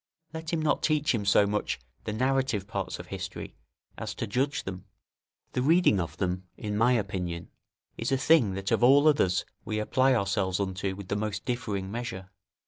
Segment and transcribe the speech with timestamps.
[0.33, 3.53] Let him not teach him so much the narrative parts of history
[3.99, 4.85] as to judge them;
[5.51, 7.51] the reading of them, in my opinion,
[7.99, 11.91] is a thing that of all others we apply ourselves unto with the most differing
[11.91, 12.31] measure.